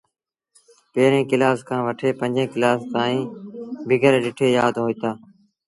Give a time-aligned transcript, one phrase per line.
[0.93, 3.29] پيريٚݩ ڪلآس کآݩ وٺي پنجيٚن ڪلآس تائيٚݩ
[3.87, 5.11] بيگر ڏٺي يآد هوئيٚتآ۔